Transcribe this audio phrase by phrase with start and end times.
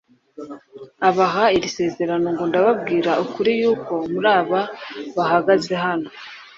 [1.09, 4.61] abaha iri sezerano ngo: "ndababwira ukuri yuko muri aba
[5.15, 6.07] bahagaze hano